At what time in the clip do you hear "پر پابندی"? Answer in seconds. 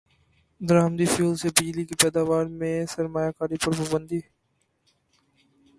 3.63-4.19